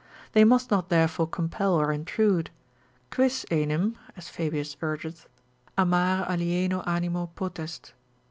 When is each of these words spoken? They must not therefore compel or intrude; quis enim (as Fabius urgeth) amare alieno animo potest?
They 0.31 0.43
must 0.43 0.71
not 0.71 0.89
therefore 0.89 1.27
compel 1.27 1.75
or 1.75 1.91
intrude; 1.93 2.49
quis 3.11 3.43
enim 3.51 3.97
(as 4.17 4.29
Fabius 4.29 4.75
urgeth) 4.81 5.27
amare 5.77 6.25
alieno 6.27 6.81
animo 6.87 7.27
potest? 7.27 7.93